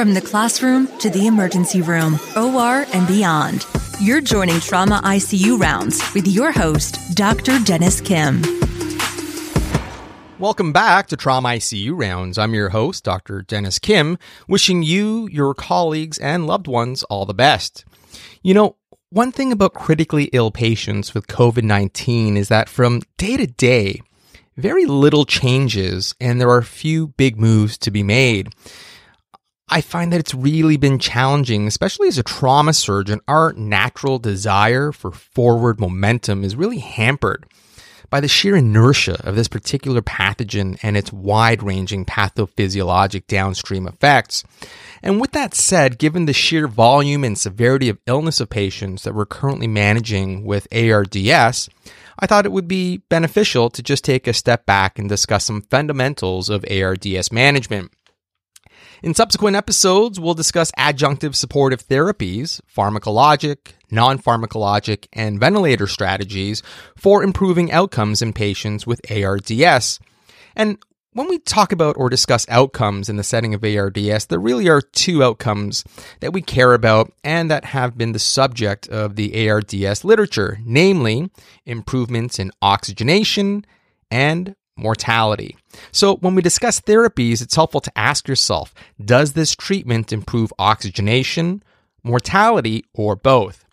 [0.00, 3.66] From the classroom to the emergency room, OR, and beyond,
[4.00, 7.58] you're joining Trauma ICU Rounds with your host, Dr.
[7.64, 8.40] Dennis Kim.
[10.38, 12.38] Welcome back to Trauma ICU Rounds.
[12.38, 13.42] I'm your host, Dr.
[13.42, 14.16] Dennis Kim,
[14.48, 17.84] wishing you, your colleagues, and loved ones all the best.
[18.42, 18.76] You know,
[19.10, 24.00] one thing about critically ill patients with COVID 19 is that from day to day,
[24.56, 28.48] very little changes and there are few big moves to be made.
[29.72, 33.20] I find that it's really been challenging, especially as a trauma surgeon.
[33.28, 37.46] Our natural desire for forward momentum is really hampered
[38.10, 44.42] by the sheer inertia of this particular pathogen and its wide ranging pathophysiologic downstream effects.
[45.04, 49.14] And with that said, given the sheer volume and severity of illness of patients that
[49.14, 51.70] we're currently managing with ARDS,
[52.18, 55.62] I thought it would be beneficial to just take a step back and discuss some
[55.62, 57.92] fundamentals of ARDS management.
[59.02, 66.62] In subsequent episodes, we'll discuss adjunctive supportive therapies, pharmacologic, non pharmacologic, and ventilator strategies
[66.96, 70.00] for improving outcomes in patients with ARDS.
[70.54, 70.78] And
[71.14, 74.82] when we talk about or discuss outcomes in the setting of ARDS, there really are
[74.82, 75.82] two outcomes
[76.20, 81.30] that we care about and that have been the subject of the ARDS literature, namely
[81.64, 83.64] improvements in oxygenation
[84.10, 85.56] and mortality.
[85.92, 91.62] So, when we discuss therapies, it's helpful to ask yourself does this treatment improve oxygenation,
[92.02, 93.64] mortality, or both?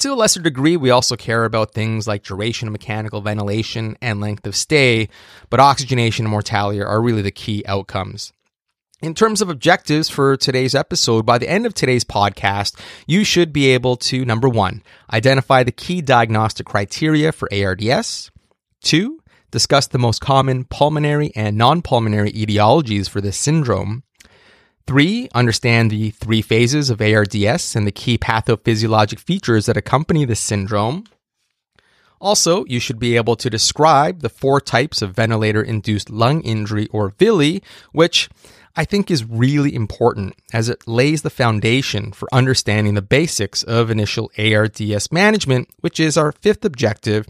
[0.00, 4.20] To a lesser degree, we also care about things like duration of mechanical ventilation and
[4.20, 5.08] length of stay,
[5.50, 8.32] but oxygenation and mortality are really the key outcomes.
[9.00, 13.52] In terms of objectives for today's episode, by the end of today's podcast, you should
[13.52, 18.30] be able to number one, identify the key diagnostic criteria for ARDS.
[18.82, 24.02] Two, discuss the most common pulmonary and non pulmonary etiologies for this syndrome.
[24.86, 30.40] Three, understand the three phases of ARDS and the key pathophysiologic features that accompany this
[30.40, 31.04] syndrome.
[32.20, 36.88] Also, you should be able to describe the four types of ventilator induced lung injury
[36.90, 37.62] or VILI,
[37.92, 38.28] which
[38.76, 43.90] I think is really important as it lays the foundation for understanding the basics of
[43.90, 47.26] initial ARDS management, which is our fifth objective.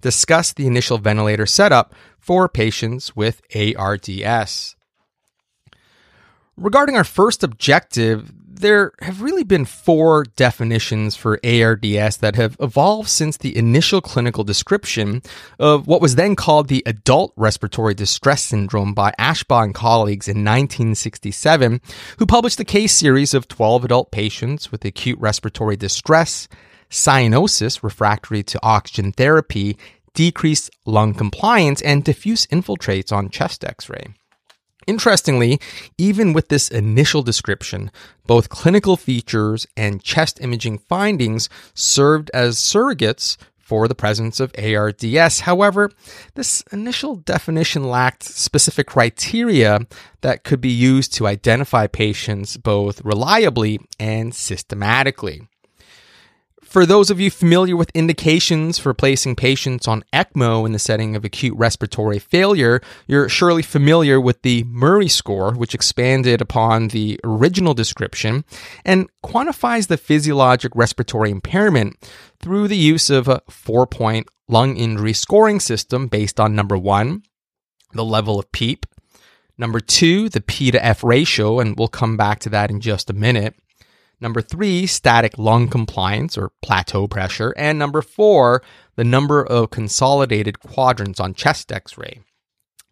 [0.00, 4.76] Discuss the initial ventilator setup for patients with ARDS.
[6.56, 13.08] Regarding our first objective, there have really been four definitions for ARDS that have evolved
[13.08, 15.22] since the initial clinical description
[15.58, 20.38] of what was then called the adult respiratory distress syndrome by Ashbaugh and colleagues in
[20.38, 21.80] 1967,
[22.18, 26.48] who published a case series of 12 adult patients with acute respiratory distress,
[26.88, 29.76] cyanosis refractory to oxygen therapy,
[30.14, 34.14] decreased lung compliance, and diffuse infiltrates on chest x ray.
[34.86, 35.60] Interestingly,
[35.96, 37.90] even with this initial description,
[38.26, 45.40] both clinical features and chest imaging findings served as surrogates for the presence of ARDS.
[45.40, 45.90] However,
[46.34, 49.86] this initial definition lacked specific criteria
[50.20, 55.48] that could be used to identify patients both reliably and systematically.
[56.72, 61.14] For those of you familiar with indications for placing patients on ECMO in the setting
[61.14, 67.20] of acute respiratory failure, you're surely familiar with the Murray score, which expanded upon the
[67.24, 68.46] original description
[68.86, 71.98] and quantifies the physiologic respiratory impairment
[72.40, 77.22] through the use of a four point lung injury scoring system based on number one,
[77.92, 78.86] the level of PEEP,
[79.58, 83.10] number two, the P to F ratio, and we'll come back to that in just
[83.10, 83.56] a minute.
[84.22, 87.52] Number three, static lung compliance or plateau pressure.
[87.56, 88.62] And number four,
[88.94, 92.20] the number of consolidated quadrants on chest x ray.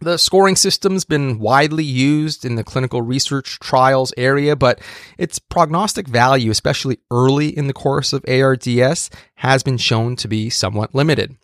[0.01, 4.81] The scoring system's been widely used in the clinical research trials area, but
[5.19, 10.51] its prognostic value, especially early in the course of ARDS, has been shown to be
[10.51, 11.37] somewhat limited.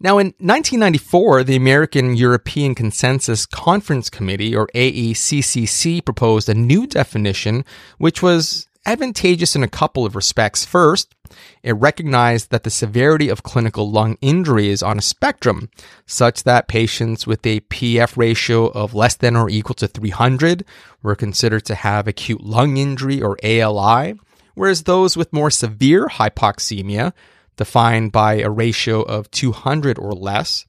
[0.00, 7.64] Now, in 1994, the American European Consensus Conference Committee, or AECCC, proposed a new definition,
[7.96, 10.64] which was advantageous in a couple of respects.
[10.64, 11.14] First,
[11.62, 15.68] it recognized that the severity of clinical lung injury is on a spectrum,
[16.06, 20.64] such that patients with a PF ratio of less than or equal to 300
[21.02, 24.18] were considered to have acute lung injury or ALI,
[24.54, 27.12] whereas those with more severe hypoxemia,
[27.56, 30.64] defined by a ratio of 200 or less,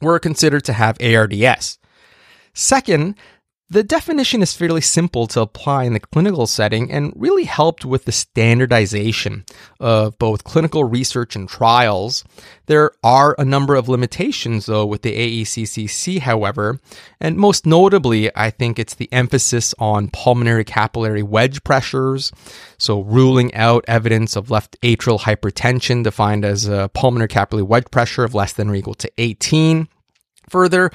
[0.00, 1.78] were considered to have ARDS.
[2.54, 3.16] Second,
[3.72, 8.04] The definition is fairly simple to apply in the clinical setting and really helped with
[8.04, 9.44] the standardization
[9.78, 12.24] of both clinical research and trials.
[12.66, 15.12] There are a number of limitations though with the
[15.44, 16.80] AECCC, however,
[17.20, 22.32] and most notably, I think it's the emphasis on pulmonary capillary wedge pressures.
[22.76, 28.24] So ruling out evidence of left atrial hypertension defined as a pulmonary capillary wedge pressure
[28.24, 29.86] of less than or equal to 18.
[30.48, 30.90] Further,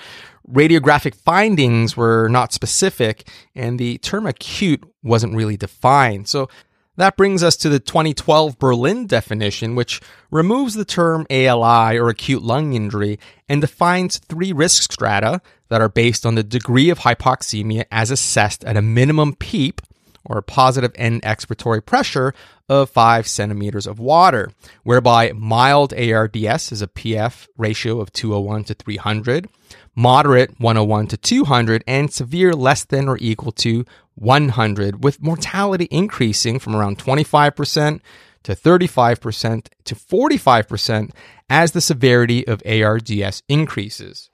[0.52, 6.28] radiographic findings were not specific and the term acute wasn't really defined.
[6.28, 6.50] So
[6.98, 10.02] that brings us to the 2012 Berlin definition, which
[10.32, 13.20] removes the term ALI or acute lung injury
[13.50, 18.64] and defines three risk strata that are based on the degree of hypoxemia as assessed
[18.64, 19.82] at a minimum PEEP
[20.24, 22.34] or positive end expiratory pressure
[22.68, 24.52] of 5 centimeters of water,
[24.84, 29.48] whereby mild ARDS is a PF ratio of 201 to 300,
[29.96, 36.60] moderate 101 to 200, and severe less than or equal to 100, with mortality increasing
[36.60, 38.02] from around 25%
[38.44, 41.12] to 35% to 45%
[41.50, 44.30] as the severity of ARDS increases.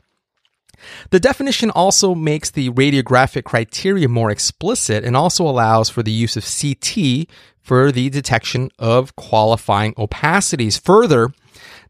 [1.12, 6.36] The definition also makes the radiographic criteria more explicit and also allows for the use
[6.36, 7.28] of CT
[7.62, 10.82] for the detection of qualifying opacities.
[10.82, 11.30] Further,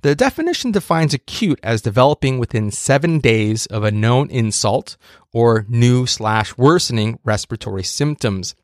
[0.01, 4.97] the definition defines acute as developing within seven days of a known insult
[5.31, 8.55] or new slash worsening respiratory symptoms.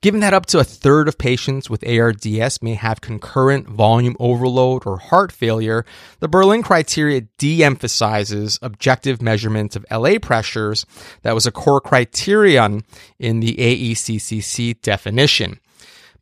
[0.00, 4.86] Given that up to a third of patients with ARDS may have concurrent volume overload
[4.86, 5.84] or heart failure,
[6.18, 10.86] the Berlin criteria de emphasizes objective measurements of LA pressures
[11.22, 12.82] that was a core criterion
[13.18, 15.60] in the AECCC definition.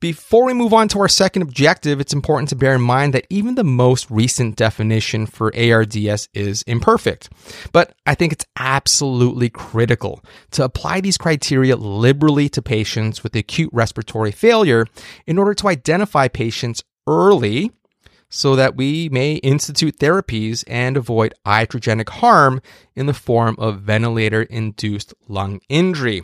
[0.00, 3.26] Before we move on to our second objective, it's important to bear in mind that
[3.30, 7.28] even the most recent definition for ARDS is imperfect.
[7.72, 10.22] But I think it's absolutely critical
[10.52, 14.86] to apply these criteria liberally to patients with acute respiratory failure
[15.26, 17.72] in order to identify patients early
[18.30, 22.60] so that we may institute therapies and avoid iatrogenic harm
[22.94, 26.22] in the form of ventilator induced lung injury.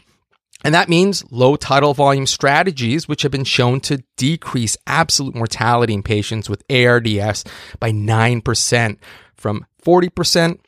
[0.64, 5.92] And that means low tidal volume strategies, which have been shown to decrease absolute mortality
[5.92, 7.44] in patients with ARDS
[7.78, 8.96] by 9%,
[9.36, 10.58] from 40%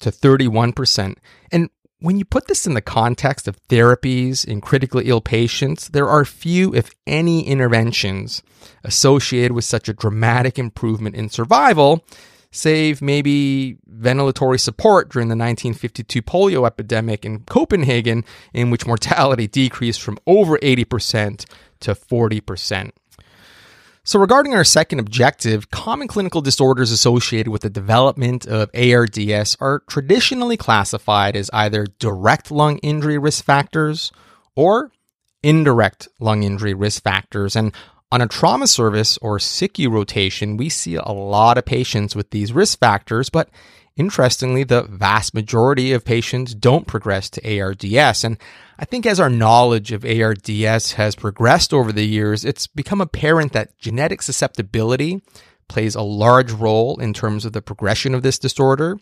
[0.00, 1.16] to 31%.
[1.50, 1.70] And
[2.00, 6.26] when you put this in the context of therapies in critically ill patients, there are
[6.26, 8.42] few, if any, interventions
[8.84, 12.04] associated with such a dramatic improvement in survival
[12.56, 20.02] save maybe ventilatory support during the 1952 polio epidemic in Copenhagen, in which mortality decreased
[20.02, 21.44] from over 80%
[21.80, 22.90] to 40%.
[24.04, 29.82] So, regarding our second objective, common clinical disorders associated with the development of ARDS are
[29.88, 34.12] traditionally classified as either direct lung injury risk factors
[34.54, 34.92] or
[35.42, 37.56] indirect lung injury risk factors.
[37.56, 37.74] And
[38.12, 42.52] on a trauma service or SICU rotation, we see a lot of patients with these
[42.52, 43.50] risk factors, but
[43.96, 48.24] interestingly, the vast majority of patients don't progress to ARDS.
[48.24, 48.38] And
[48.78, 53.52] I think as our knowledge of ARDS has progressed over the years, it's become apparent
[53.52, 55.22] that genetic susceptibility
[55.68, 58.98] plays a large role in terms of the progression of this disorder,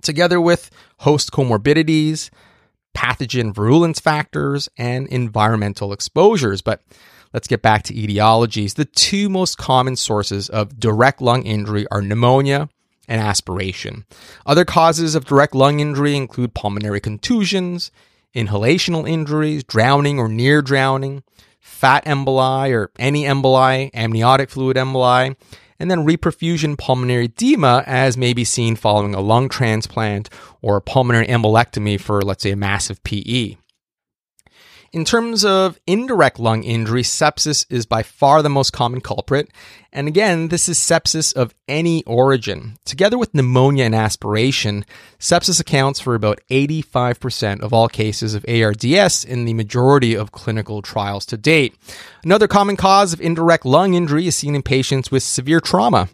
[0.00, 0.70] together with
[1.00, 2.30] host comorbidities,
[2.96, 6.62] pathogen virulence factors, and environmental exposures.
[6.62, 6.80] But
[7.32, 8.74] Let's get back to etiologies.
[8.74, 12.68] The two most common sources of direct lung injury are pneumonia
[13.06, 14.04] and aspiration.
[14.46, 17.90] Other causes of direct lung injury include pulmonary contusions,
[18.34, 21.22] inhalational injuries, drowning or near drowning,
[21.60, 25.36] fat emboli or any emboli, amniotic fluid emboli,
[25.78, 30.28] and then reperfusion pulmonary edema, as may be seen following a lung transplant
[30.62, 33.56] or a pulmonary embolectomy for, let's say, a massive PE.
[34.92, 39.48] In terms of indirect lung injury, sepsis is by far the most common culprit.
[39.92, 42.76] And again, this is sepsis of any origin.
[42.84, 44.84] Together with pneumonia and aspiration,
[45.20, 50.82] sepsis accounts for about 85% of all cases of ARDS in the majority of clinical
[50.82, 51.76] trials to date.
[52.24, 56.08] Another common cause of indirect lung injury is seen in patients with severe trauma,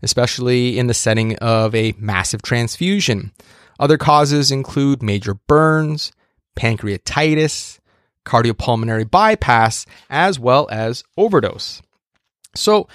[0.00, 3.32] especially in the setting of a massive transfusion.
[3.80, 6.12] Other causes include major burns,
[6.56, 7.80] pancreatitis,
[8.24, 11.82] cardiopulmonary bypass, as well as overdose.
[12.54, 12.88] So,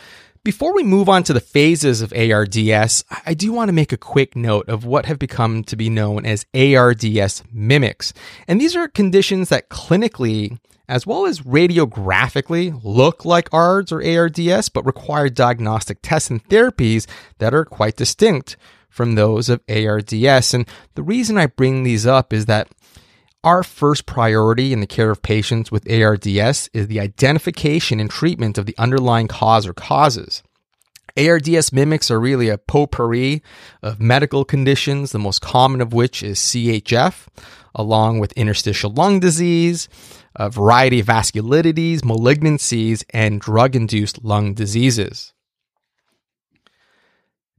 [0.47, 3.97] before we move on to the phases of ARDS, I do want to make a
[3.97, 8.13] quick note of what have become to be known as ARDS mimics.
[8.47, 10.57] And these are conditions that clinically,
[10.87, 17.07] as well as radiographically, look like ARDS or ARDS, but require diagnostic tests and therapies
[17.39, 18.55] that are quite distinct
[18.89, 20.53] from those of ARDS.
[20.53, 20.65] And
[20.95, 22.69] the reason I bring these up is that
[23.43, 28.57] Our first priority in the care of patients with ARDS is the identification and treatment
[28.57, 30.41] of the underlying cause or causes.
[31.15, 33.43] ARDS mimics are really a potpourri
[33.81, 37.27] of medical conditions, the most common of which is CHF,
[37.75, 39.87] along with interstitial lung disease,
[40.35, 45.33] a variety of vasculitides, malignancies, and drug induced lung diseases.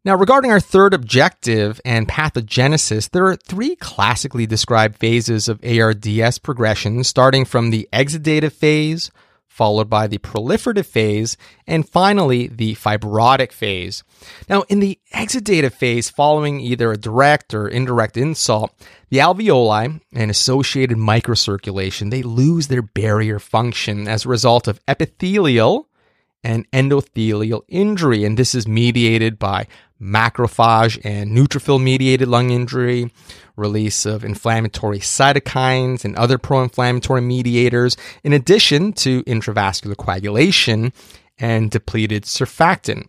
[0.05, 6.39] Now, regarding our third objective and pathogenesis, there are three classically described phases of ARDS
[6.39, 9.11] progression, starting from the exudative phase,
[9.49, 11.37] followed by the proliferative phase,
[11.67, 14.05] and finally the fibrotic phase.
[14.49, 18.73] Now, in the exudative phase, following either a direct or indirect insult,
[19.11, 25.89] the alveoli and associated microcirculation, they lose their barrier function as a result of epithelial
[26.45, 29.67] and endothelial injury, and this is mediated by
[30.01, 33.13] macrophage and neutrophil mediated lung injury,
[33.57, 40.93] release of inflammatory cytokines and other pro inflammatory mediators, in addition to intravascular coagulation
[41.39, 43.09] and depleted surfactant.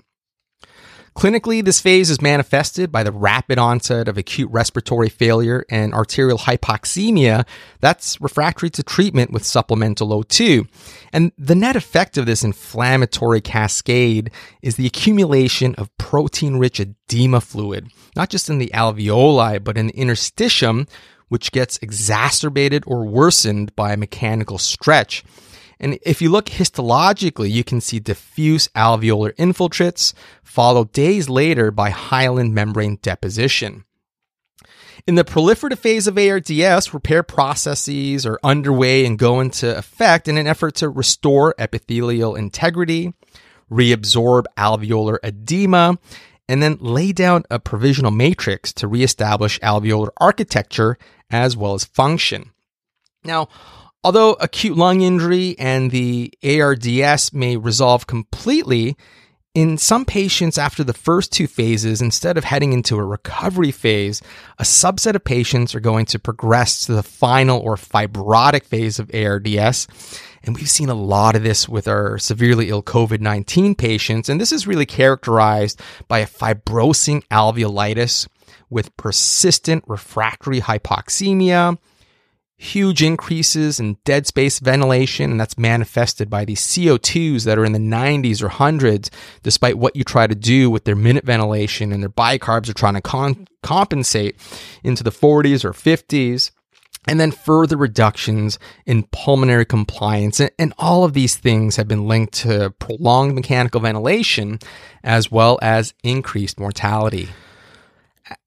[1.20, 6.38] Clinically, this phase is manifested by the rapid onset of acute respiratory failure and arterial
[6.38, 7.46] hypoxemia
[7.82, 10.66] that's refractory to treatment with supplemental O2.
[11.12, 17.42] And the net effect of this inflammatory cascade is the accumulation of protein rich edema
[17.42, 20.88] fluid, not just in the alveoli, but in the interstitium,
[21.28, 25.26] which gets exacerbated or worsened by mechanical stretch.
[25.80, 31.90] And if you look histologically, you can see diffuse alveolar infiltrates, followed days later by
[31.90, 33.86] hyaline membrane deposition.
[35.08, 40.38] In the proliferative phase of ARDS, repair processes are underway and go into effect in
[40.38, 43.14] an effort to restore epithelial integrity,
[43.72, 45.98] reabsorb alveolar edema,
[46.50, 50.98] and then lay down a provisional matrix to reestablish alveolar architecture
[51.32, 52.52] as well as function.
[53.24, 53.48] Now,
[54.04, 58.96] Although acute lung injury and the ARDS may resolve completely,
[59.54, 64.22] in some patients after the first two phases, instead of heading into a recovery phase,
[64.58, 69.12] a subset of patients are going to progress to the final or fibrotic phase of
[69.14, 69.88] ARDS.
[70.44, 74.30] And we've seen a lot of this with our severely ill COVID 19 patients.
[74.30, 78.30] And this is really characterized by a fibrosing alveolitis
[78.70, 81.78] with persistent refractory hypoxemia,
[82.60, 87.72] huge increases in dead space ventilation, and that's manifested by these CO2s that are in
[87.72, 89.10] the 90s or hundreds,
[89.44, 92.96] despite what you try to do with their minute ventilation, and their bicarbs are trying
[92.96, 94.36] to con- compensate
[94.84, 96.52] into the 40s or 50s.
[97.08, 100.42] And then further reductions in pulmonary compliance.
[100.42, 104.60] And all of these things have been linked to prolonged mechanical ventilation
[105.04, 107.30] as well as increased mortality.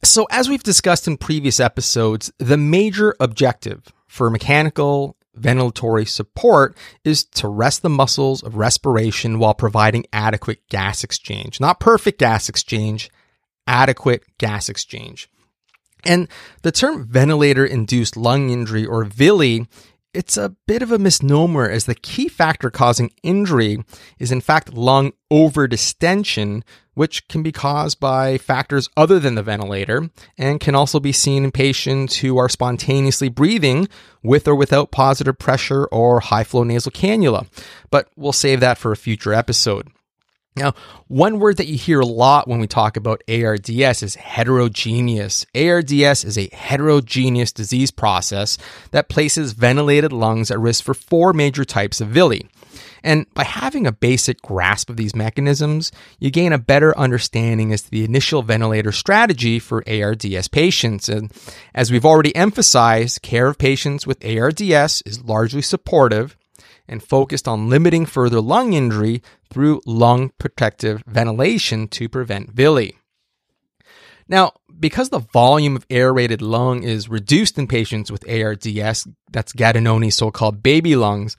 [0.04, 7.24] So, as we've discussed in previous episodes, the major objective for mechanical ventilatory support is
[7.24, 11.58] to rest the muscles of respiration while providing adequate gas exchange.
[11.58, 13.10] Not perfect gas exchange,
[13.66, 15.30] adequate gas exchange.
[16.04, 16.28] And
[16.60, 19.66] the term ventilator induced lung injury or VILI
[20.14, 23.82] it's a bit of a misnomer as the key factor causing injury
[24.18, 26.62] is in fact lung overdistension,
[26.94, 31.44] which can be caused by factors other than the ventilator and can also be seen
[31.44, 33.88] in patients who are spontaneously breathing
[34.22, 37.46] with or without positive pressure or high flow nasal cannula.
[37.90, 39.88] But we'll save that for a future episode.
[40.54, 40.74] Now,
[41.08, 45.46] one word that you hear a lot when we talk about ARDS is heterogeneous.
[45.54, 48.58] ARDS is a heterogeneous disease process
[48.90, 52.48] that places ventilated lungs at risk for four major types of VILI.
[53.04, 57.82] And by having a basic grasp of these mechanisms, you gain a better understanding as
[57.82, 61.08] to the initial ventilator strategy for ARDS patients.
[61.08, 61.32] And
[61.74, 66.36] as we've already emphasized, care of patients with ARDS is largely supportive
[66.88, 72.96] and focused on limiting further lung injury through lung protective ventilation to prevent VILI.
[74.28, 80.16] Now, because the volume of aerated lung is reduced in patients with ARDS, that's Gattinoni's
[80.16, 81.36] so-called baby lungs,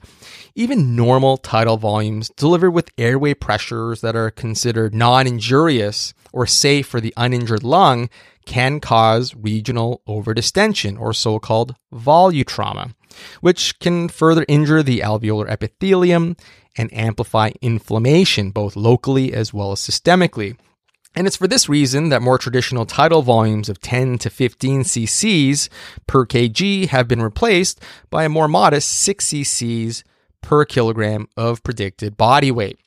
[0.56, 7.00] even normal tidal volumes delivered with airway pressures that are considered non-injurious or safe for
[7.00, 8.08] the uninjured lung
[8.46, 12.92] can cause regional overdistension or so-called volutrauma
[13.40, 16.36] which can further injure the alveolar epithelium
[16.76, 20.56] and amplify inflammation, both locally as well as systemically.
[21.14, 25.70] And it's for this reason that more traditional tidal volumes of 10 to 15 cc's
[26.06, 27.80] per kg have been replaced
[28.10, 30.04] by a more modest 6 cc's
[30.40, 32.78] per kilogram of predicted body weight.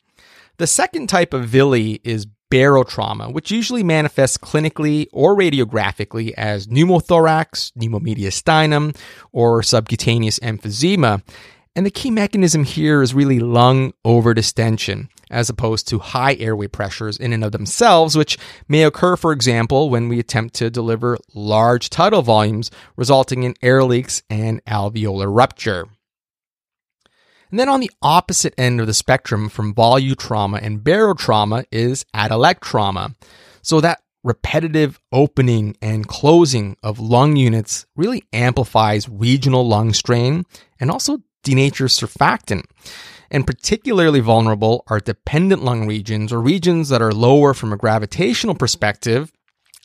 [0.57, 7.71] The second type of VILI is barotrauma, which usually manifests clinically or radiographically as pneumothorax,
[7.73, 8.95] pneumomediastinum,
[9.31, 11.21] or subcutaneous emphysema.
[11.77, 17.17] And the key mechanism here is really lung overdistension, as opposed to high airway pressures
[17.17, 18.35] in and of themselves, which
[18.67, 23.83] may occur, for example, when we attempt to deliver large tidal volumes, resulting in air
[23.83, 25.85] leaks and alveolar rupture.
[27.51, 33.13] And then on the opposite end of the spectrum from volutrauma and barotrauma is atelectrauma.
[33.61, 40.43] So that repetitive opening and closing of lung units really amplifies regional lung strain
[40.79, 42.65] and also denatures surfactant.
[43.29, 48.55] And particularly vulnerable are dependent lung regions or regions that are lower from a gravitational
[48.55, 49.31] perspective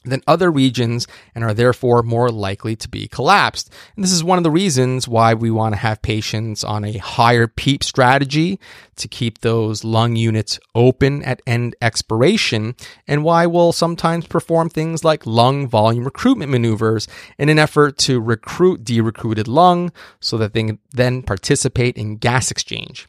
[0.05, 3.71] than other regions and are therefore more likely to be collapsed.
[3.97, 6.99] And this is one of the reasons why we want to have patients on a
[6.99, 8.59] higher PEEP strategy
[8.97, 12.75] to keep those lung units open at end expiration
[13.07, 18.21] and why we'll sometimes perform things like lung volume recruitment maneuvers in an effort to
[18.21, 23.09] recruit de-recruited lung so that they can then participate in gas exchange.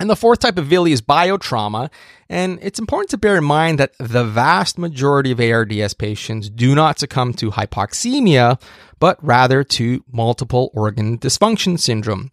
[0.00, 1.90] And the fourth type of VILI is biotrauma.
[2.30, 6.74] And it's important to bear in mind that the vast majority of ARDS patients do
[6.74, 8.60] not succumb to hypoxemia,
[8.98, 12.32] but rather to multiple organ dysfunction syndrome.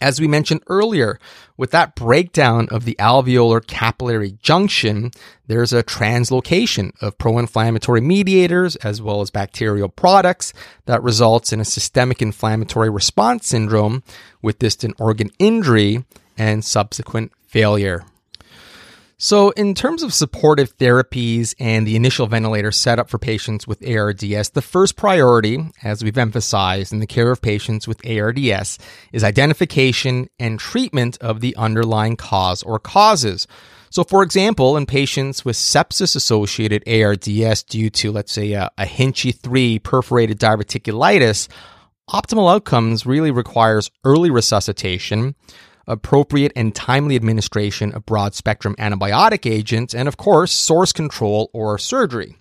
[0.00, 1.20] As we mentioned earlier,
[1.56, 5.12] with that breakdown of the alveolar capillary junction,
[5.46, 10.52] there's a translocation of pro-inflammatory mediators as well as bacterial products
[10.86, 14.02] that results in a systemic inflammatory response syndrome
[14.42, 16.04] with distant organ injury
[16.36, 18.04] and subsequent failure.
[19.16, 24.50] So, in terms of supportive therapies and the initial ventilator setup for patients with ARDS,
[24.50, 28.78] the first priority, as we've emphasized in the care of patients with ARDS,
[29.12, 33.46] is identification and treatment of the underlying cause or causes.
[33.88, 38.84] So, for example, in patients with sepsis associated ARDS due to, let's say, a, a
[38.84, 41.46] Hinchey 3 perforated diverticulitis,
[42.10, 45.36] optimal outcomes really requires early resuscitation
[45.86, 51.78] appropriate and timely administration of broad spectrum antibiotic agents, and of course, source control or
[51.78, 52.36] surgery.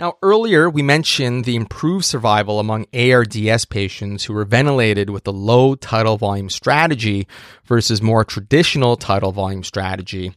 [0.00, 5.32] Now, earlier we mentioned the improved survival among ARDS patients who were ventilated with the
[5.32, 7.28] low tidal volume strategy
[7.66, 10.32] versus more traditional tidal volume strategy.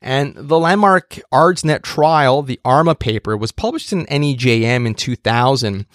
[0.00, 5.86] And the landmark ARDSNet trial, the ARMA paper, was published in NEJM in 2000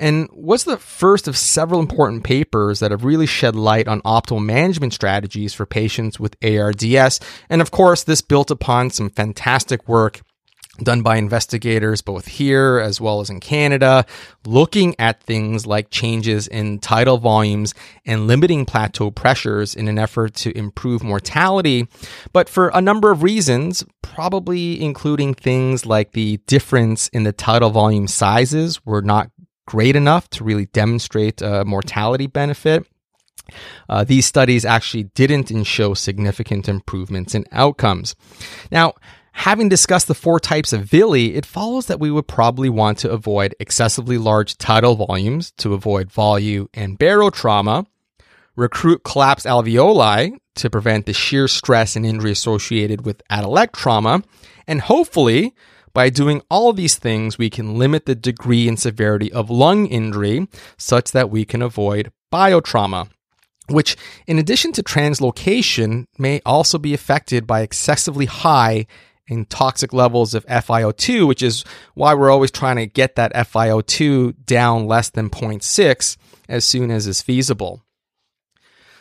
[0.00, 4.44] and was the first of several important papers that have really shed light on optimal
[4.44, 7.20] management strategies for patients with ARDS.
[7.48, 10.22] And of course, this built upon some fantastic work
[10.78, 14.06] done by investigators both here as well as in Canada,
[14.46, 17.74] looking at things like changes in tidal volumes
[18.06, 21.86] and limiting plateau pressures in an effort to improve mortality.
[22.32, 27.70] But for a number of reasons, probably including things like the difference in the tidal
[27.70, 29.30] volume sizes were not
[29.66, 32.86] great enough to really demonstrate a mortality benefit.
[33.88, 38.14] Uh, these studies actually didn't show significant improvements in outcomes.
[38.70, 38.94] Now,
[39.32, 43.10] Having discussed the four types of VILI, it follows that we would probably want to
[43.10, 47.86] avoid excessively large tidal volumes to avoid volu and barotrauma,
[48.54, 54.22] recruit collapsed alveoli to prevent the shear stress and injury associated with atelectrauma,
[54.68, 55.54] and hopefully,
[55.92, 60.46] by doing all these things, we can limit the degree and severity of lung injury
[60.76, 63.08] such that we can avoid biotrauma
[63.68, 68.86] which, in addition to translocation, may also be affected by excessively high
[69.28, 74.44] in toxic levels of FiO2, which is why we're always trying to get that FiO2
[74.44, 76.16] down less than 0.6
[76.48, 77.82] as soon as is feasible.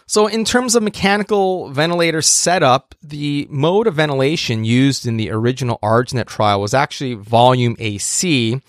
[0.08, 5.80] So, in terms of mechanical ventilator setup, the mode of ventilation used in the original
[5.82, 8.60] ARDSNet trial was actually volume AC.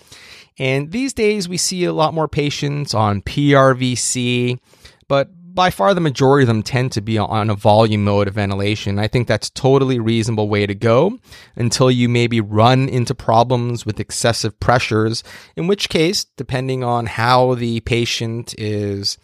[0.59, 4.61] And these days, we see a lot more patients on PRVC,
[5.09, 8.35] but by far the majority of them tend to be on a volume mode of
[8.35, 8.99] ventilation.
[8.99, 11.19] I think that's totally reasonable way to go
[11.57, 15.23] until you maybe run into problems with excessive pressures,
[15.57, 19.19] in which case, depending on how the patient is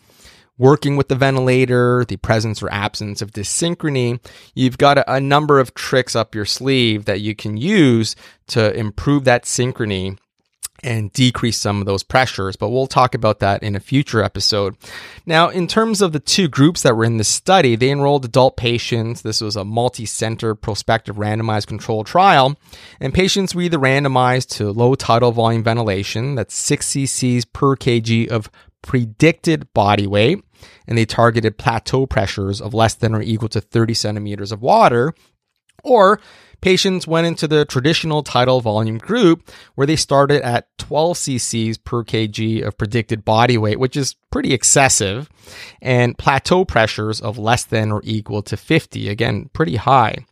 [0.59, 4.21] working with the ventilator, the presence or absence of dyssynchrony,
[4.55, 8.17] you've got a, a number of tricks up your sleeve that you can use
[8.49, 10.19] to improve that synchrony
[10.83, 14.77] and decrease some of those pressures, but we'll talk about that in a future episode.
[15.27, 18.57] Now, in terms of the two groups that were in the study, they enrolled adult
[18.57, 19.23] patients.
[19.23, 22.57] This was a multi-center prospective randomized controlled trial,
[23.01, 28.29] and patients were either randomized to low tidal volume ventilation, that's 6 cc's per kg
[28.29, 28.51] of
[28.83, 30.43] predicted body weight,
[30.87, 35.13] and they targeted plateau pressures of less than or equal to 30 centimeters of water,
[35.85, 36.21] Or
[36.61, 42.05] patients went into the traditional tidal volume group where they started at 12 cc's per
[42.05, 45.29] kg of predicted body weight, which is pretty excessive,
[45.81, 50.25] and plateau pressures of less than or equal to 50, again, pretty high.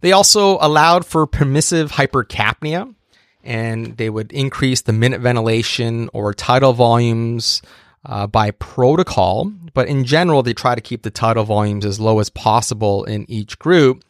[0.00, 2.94] They also allowed for permissive hypercapnia,
[3.42, 7.62] and they would increase the minute ventilation or tidal volumes
[8.04, 9.52] uh, by protocol.
[9.74, 13.28] But in general, they try to keep the tidal volumes as low as possible in
[13.28, 14.04] each group.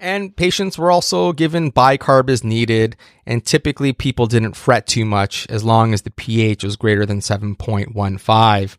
[0.00, 5.46] And patients were also given bicarb as needed, and typically people didn't fret too much
[5.50, 8.76] as long as the pH was greater than 7.15.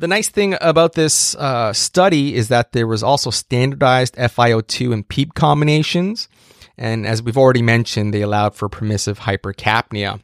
[0.00, 5.08] The nice thing about this uh, study is that there was also standardized FiO2 and
[5.08, 6.28] PEEP combinations.
[6.76, 10.20] And as we've already mentioned, they allowed for permissive hypercapnia.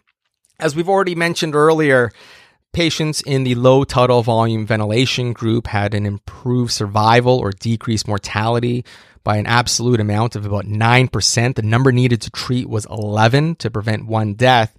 [0.61, 2.13] As we've already mentioned earlier,
[2.73, 8.85] patients in the low tidal volume ventilation group had an improved survival or decreased mortality
[9.25, 11.55] by an absolute amount of about 9%.
[11.55, 14.77] The number needed to treat was 11 to prevent one death.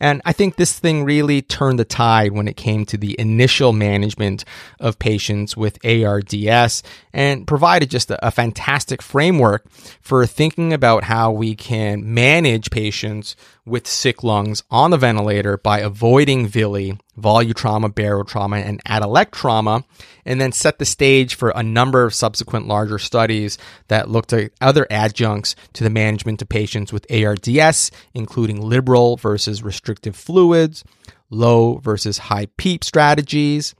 [0.00, 3.72] And I think this thing really turned the tide when it came to the initial
[3.72, 4.44] management
[4.80, 11.30] of patients with ARDS and provided just a, a fantastic framework for thinking about how
[11.30, 18.64] we can manage patients with sick lungs on the ventilator by avoiding VILI, volutrauma, barotrauma,
[18.64, 19.84] and atelectrauma,
[20.24, 24.50] and then set the stage for a number of subsequent larger studies that looked at
[24.60, 30.84] other adjuncts to the management of patients with ARDS, including liberal versus restrictive fluids,
[31.30, 33.74] low versus high PEEP strategies,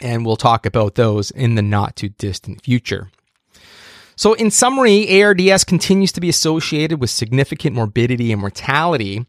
[0.00, 3.10] and we'll talk about those in the not too distant future.
[4.16, 9.26] So, in summary, ARDS continues to be associated with significant morbidity and mortality.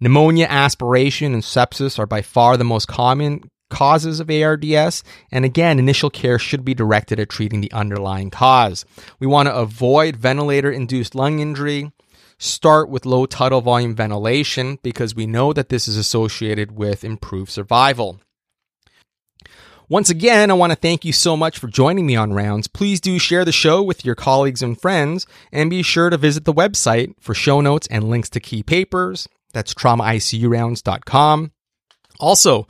[0.00, 5.02] Pneumonia, aspiration, and sepsis are by far the most common causes of ARDS.
[5.32, 8.84] And again, initial care should be directed at treating the underlying cause.
[9.18, 11.92] We want to avoid ventilator induced lung injury.
[12.38, 17.50] Start with low tidal volume ventilation because we know that this is associated with improved
[17.50, 18.20] survival.
[19.88, 22.68] Once again, I want to thank you so much for joining me on Rounds.
[22.68, 26.46] Please do share the show with your colleagues and friends, and be sure to visit
[26.46, 29.28] the website for show notes and links to key papers.
[29.54, 31.52] That's traumaicurounds.com.
[32.20, 32.68] Also,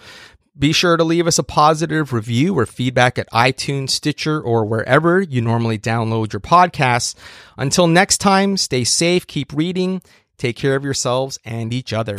[0.56, 5.20] be sure to leave us a positive review or feedback at iTunes, Stitcher, or wherever
[5.20, 7.16] you normally download your podcasts.
[7.58, 10.00] Until next time, stay safe, keep reading,
[10.38, 12.16] take care of yourselves and each other.